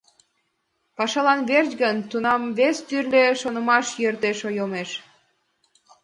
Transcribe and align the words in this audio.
Пашалан 0.97 1.39
верч 1.49 1.71
гын- 1.81 1.97
тунам 2.09 2.41
вес 2.57 2.77
тӱрлӧ 2.87 3.23
шонымаш 3.41 3.87
йӧршеш 4.01 4.39
йомеш... 4.57 4.89